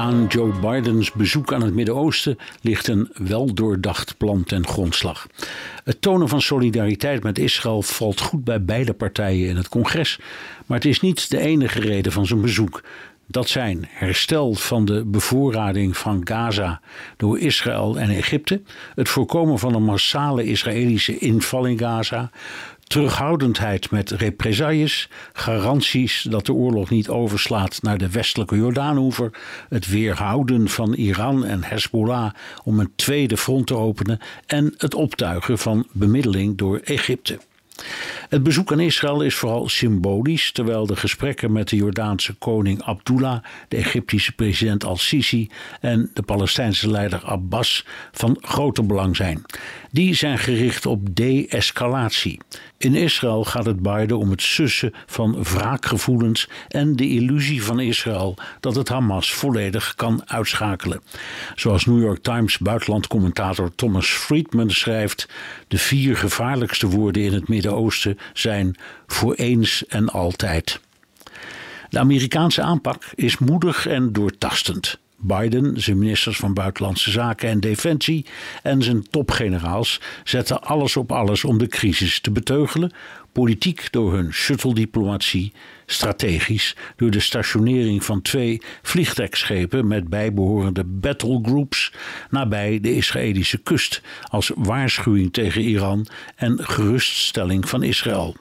Aan 0.00 0.26
Joe 0.28 0.52
Bidens 0.60 1.12
bezoek 1.12 1.52
aan 1.52 1.62
het 1.62 1.74
Midden-Oosten 1.74 2.38
ligt 2.60 2.88
een 2.88 3.10
weldoordacht 3.14 4.16
plan 4.16 4.44
ten 4.44 4.66
grondslag. 4.66 5.26
Het 5.84 6.00
tonen 6.00 6.28
van 6.28 6.40
solidariteit 6.40 7.22
met 7.22 7.38
Israël 7.38 7.82
valt 7.82 8.20
goed 8.20 8.44
bij 8.44 8.64
beide 8.64 8.92
partijen 8.92 9.48
in 9.48 9.56
het 9.56 9.68
congres, 9.68 10.18
maar 10.66 10.76
het 10.76 10.86
is 10.86 11.00
niet 11.00 11.30
de 11.30 11.38
enige 11.38 11.80
reden 11.80 12.12
van 12.12 12.26
zijn 12.26 12.40
bezoek. 12.40 12.82
Dat 13.26 13.48
zijn 13.48 13.86
herstel 13.88 14.54
van 14.54 14.84
de 14.84 15.04
bevoorrading 15.04 15.96
van 15.96 16.20
Gaza 16.24 16.80
door 17.16 17.38
Israël 17.38 17.98
en 17.98 18.10
Egypte, 18.10 18.62
het 18.94 19.08
voorkomen 19.08 19.58
van 19.58 19.74
een 19.74 19.84
massale 19.84 20.44
Israëlische 20.44 21.18
inval 21.18 21.64
in 21.64 21.78
Gaza, 21.78 22.30
terughoudendheid 22.90 23.90
met 23.90 24.10
represailles, 24.10 25.08
garanties 25.32 26.22
dat 26.30 26.46
de 26.46 26.52
oorlog 26.52 26.90
niet 26.90 27.08
overslaat 27.08 27.82
naar 27.82 27.98
de 27.98 28.10
westelijke 28.10 28.56
Jordaanoever, 28.56 29.30
het 29.68 29.88
weerhouden 29.88 30.68
van 30.68 30.94
Iran 30.94 31.44
en 31.44 31.64
Hezbollah 31.64 32.32
om 32.64 32.80
een 32.80 32.92
tweede 32.96 33.36
front 33.36 33.66
te 33.66 33.74
openen 33.74 34.18
en 34.46 34.74
het 34.76 34.94
optuigen 34.94 35.58
van 35.58 35.86
bemiddeling 35.92 36.58
door 36.58 36.80
Egypte. 36.84 37.38
Het 38.30 38.42
bezoek 38.42 38.72
aan 38.72 38.80
Israël 38.80 39.22
is 39.22 39.34
vooral 39.34 39.68
symbolisch, 39.68 40.52
terwijl 40.52 40.86
de 40.86 40.96
gesprekken 40.96 41.52
met 41.52 41.68
de 41.68 41.76
Jordaanse 41.76 42.34
koning 42.34 42.82
Abdullah, 42.82 43.42
de 43.68 43.76
Egyptische 43.76 44.32
president 44.32 44.84
al-Sisi 44.84 45.50
en 45.80 46.10
de 46.14 46.22
Palestijnse 46.22 46.90
leider 46.90 47.24
Abbas 47.24 47.84
van 48.12 48.36
groter 48.40 48.86
belang 48.86 49.16
zijn. 49.16 49.42
Die 49.92 50.14
zijn 50.14 50.38
gericht 50.38 50.86
op 50.86 51.16
de-escalatie. 51.16 52.40
In 52.78 52.94
Israël 52.94 53.44
gaat 53.44 53.66
het 53.66 53.80
beide 53.80 54.16
om 54.16 54.30
het 54.30 54.42
sussen 54.42 54.92
van 55.06 55.42
wraakgevoelens 55.42 56.48
en 56.68 56.96
de 56.96 57.08
illusie 57.08 57.62
van 57.62 57.80
Israël 57.80 58.36
dat 58.60 58.74
het 58.74 58.88
Hamas 58.88 59.32
volledig 59.32 59.94
kan 59.94 60.22
uitschakelen. 60.26 61.00
Zoals 61.54 61.84
New 61.84 62.00
York 62.00 62.22
Times 62.22 62.58
buitenlandcommentator 62.58 63.74
Thomas 63.74 64.06
Friedman 64.06 64.70
schrijft: 64.70 65.28
de 65.68 65.78
vier 65.78 66.16
gevaarlijkste 66.16 66.86
woorden 66.86 67.22
in 67.22 67.32
het 67.32 67.48
Midden-Oosten 67.48 68.18
zijn 68.32 68.76
voor 69.06 69.34
eens 69.34 69.86
en 69.86 70.08
altijd. 70.08 70.80
De 71.88 71.98
Amerikaanse 71.98 72.62
aanpak 72.62 73.04
is 73.14 73.38
moedig 73.38 73.86
en 73.86 74.12
doortastend. 74.12 74.98
Biden, 75.20 75.80
zijn 75.80 75.98
ministers 75.98 76.36
van 76.36 76.54
Buitenlandse 76.54 77.10
Zaken 77.10 77.48
en 77.48 77.60
Defensie 77.60 78.26
en 78.62 78.82
zijn 78.82 79.02
topgeneraals 79.10 80.00
zetten 80.24 80.62
alles 80.62 80.96
op 80.96 81.12
alles 81.12 81.44
om 81.44 81.58
de 81.58 81.66
crisis 81.66 82.20
te 82.20 82.30
beteugelen. 82.30 82.92
Politiek 83.32 83.92
door 83.92 84.12
hun 84.14 84.32
shuttle-diplomatie, 84.32 85.52
strategisch 85.86 86.76
door 86.96 87.10
de 87.10 87.20
stationering 87.20 88.04
van 88.04 88.22
twee 88.22 88.62
vliegtuigschepen 88.82 89.86
met 89.86 90.08
bijbehorende 90.08 90.84
battlegroups 90.84 91.92
nabij 92.30 92.80
de 92.80 92.94
Israëlische 92.94 93.58
kust 93.58 94.02
als 94.22 94.50
waarschuwing 94.54 95.32
tegen 95.32 95.62
Iran 95.62 96.06
en 96.36 96.64
geruststelling 96.64 97.68
van 97.68 97.82
Israël. 97.82 98.36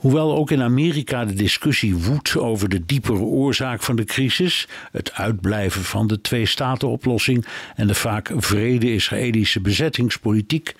Hoewel 0.00 0.36
ook 0.36 0.50
in 0.50 0.62
Amerika 0.62 1.24
de 1.24 1.34
discussie 1.34 1.96
woedt 1.96 2.36
over 2.36 2.68
de 2.68 2.86
diepere 2.86 3.18
oorzaak 3.18 3.82
van 3.82 3.96
de 3.96 4.04
crisis, 4.04 4.68
het 4.92 5.12
uitblijven 5.12 5.84
van 5.84 6.06
de 6.06 6.20
twee-staten-oplossing 6.20 7.46
en 7.76 7.86
de 7.86 7.94
vaak 7.94 8.32
vrede 8.36 8.92
Israëlische 8.94 9.60
bezettingspolitiek, 9.60 10.74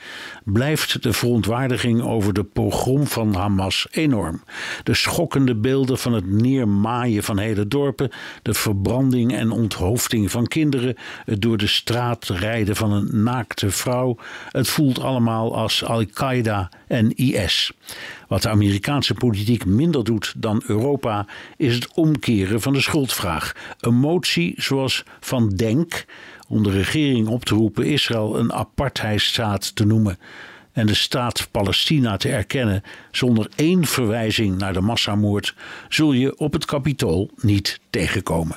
blijft 0.45 1.03
de 1.03 1.13
verontwaardiging 1.13 2.03
over 2.03 2.33
de 2.33 2.45
pogrom 2.45 3.07
van 3.07 3.35
Hamas 3.35 3.87
enorm. 3.91 4.43
De 4.83 4.95
schokkende 4.95 5.55
beelden 5.55 5.99
van 5.99 6.13
het 6.13 6.31
neermaaien 6.31 7.23
van 7.23 7.39
hele 7.39 7.69
dorpen, 7.69 8.11
de 8.43 8.55
verbranding 8.55 9.35
en 9.35 9.51
onthoofding 9.51 10.31
van 10.31 10.47
kinderen, 10.47 10.97
het 11.25 11.43
door 11.43 11.57
de 11.57 11.67
straat 11.67 12.29
rijden 12.29 12.77
van 12.77 12.93
een 12.93 13.23
naakte 13.23 13.71
vrouw, 13.71 14.17
het 14.51 14.69
voelt 14.69 15.01
allemaal 15.01 15.57
als 15.57 15.85
Al-Qaeda 15.85 16.71
en 16.87 17.17
IS. 17.17 17.73
Wat 18.29 18.43
de 18.43 18.49
Amerikaanse 18.49 19.10
politiek 19.15 19.65
minder 19.65 20.05
doet 20.05 20.35
dan 20.37 20.63
Europa 20.67 21.27
is 21.57 21.75
het 21.75 21.95
omkeren 21.95 22.61
van 22.61 22.73
de 22.73 22.81
schuldvraag. 22.81 23.53
Een 23.81 23.95
motie 23.95 24.55
zoals 24.57 25.05
van 25.21 25.49
Denk 25.49 26.05
om 26.49 26.63
de 26.63 26.71
regering 26.71 27.29
op 27.29 27.45
te 27.45 27.55
roepen 27.55 27.87
Israël 27.87 28.39
een 28.39 28.53
apartheidstaat 28.53 29.77
te 29.77 29.87
noemen 29.87 30.19
en 30.73 30.87
de 30.87 30.95
staat 30.95 31.49
Palestina 31.51 32.17
te 32.17 32.29
erkennen 32.29 32.83
zonder 33.11 33.49
één 33.57 33.85
verwijzing 33.85 34.59
naar 34.59 34.73
de 34.73 34.81
massamoord, 34.81 35.55
zul 35.89 36.13
je 36.13 36.39
op 36.39 36.53
het 36.53 36.65
kapitool 36.65 37.31
niet 37.41 37.81
tegenkomen. 37.91 38.57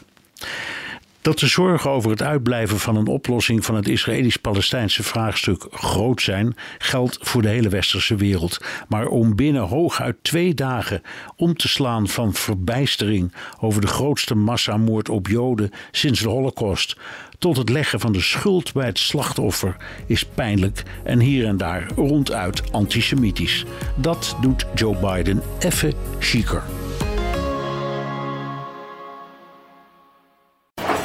Dat 1.23 1.39
de 1.39 1.47
zorgen 1.47 1.89
over 1.89 2.09
het 2.09 2.22
uitblijven 2.22 2.79
van 2.79 2.95
een 2.95 3.07
oplossing 3.07 3.66
van 3.66 3.75
het 3.75 3.88
Israëlisch-Palestijnse 3.88 5.03
vraagstuk 5.03 5.67
groot 5.72 6.22
zijn, 6.22 6.56
geldt 6.78 7.17
voor 7.22 7.41
de 7.41 7.47
hele 7.47 7.69
westerse 7.69 8.16
wereld. 8.16 8.57
Maar 8.88 9.07
om 9.07 9.35
binnen 9.35 9.61
hooguit 9.61 10.16
twee 10.22 10.53
dagen 10.53 11.01
om 11.35 11.56
te 11.56 11.67
slaan 11.67 12.07
van 12.07 12.34
verbijstering 12.34 13.34
over 13.59 13.81
de 13.81 13.88
grootste 13.88 14.35
massamoord 14.35 15.09
op 15.09 15.28
Joden 15.28 15.72
sinds 15.91 16.19
de 16.19 16.29
Holocaust 16.29 16.97
tot 17.38 17.57
het 17.57 17.69
leggen 17.69 18.00
van 18.00 18.11
de 18.11 18.22
schuld 18.22 18.73
bij 18.73 18.85
het 18.85 19.00
slachtoffer 19.00 19.75
is 20.05 20.25
pijnlijk 20.25 20.84
en 21.03 21.19
hier 21.19 21.45
en 21.45 21.57
daar 21.57 21.88
ronduit 21.95 22.72
antisemitisch. 22.72 23.66
Dat 23.95 24.38
doet 24.41 24.66
Joe 24.75 24.97
Biden 24.97 25.41
even 25.59 25.94
chiquer. 26.19 26.83